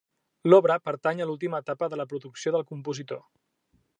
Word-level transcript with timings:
L'obra 0.51 0.77
pertany 0.87 1.21
a 1.21 1.27
l'última 1.31 1.59
etapa 1.65 1.91
de 1.93 2.01
la 2.01 2.07
producció 2.13 2.57
del 2.57 2.65
compositor. 2.73 3.23